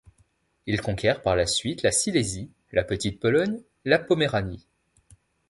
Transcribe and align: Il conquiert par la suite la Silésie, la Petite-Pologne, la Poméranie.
Il 0.65 0.81
conquiert 0.81 1.21
par 1.21 1.35
la 1.35 1.45
suite 1.45 1.83
la 1.83 1.91
Silésie, 1.91 2.49
la 2.71 2.83
Petite-Pologne, 2.83 3.61
la 3.85 3.99
Poméranie. 3.99 4.65